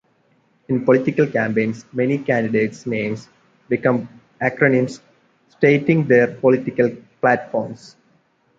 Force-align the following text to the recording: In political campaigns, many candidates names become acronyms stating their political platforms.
In 0.67 0.83
political 0.83 1.27
campaigns, 1.27 1.85
many 1.93 2.17
candidates 2.17 2.87
names 2.87 3.29
become 3.69 4.09
acronyms 4.41 4.99
stating 5.51 6.07
their 6.07 6.25
political 6.37 6.89
platforms. 7.21 7.95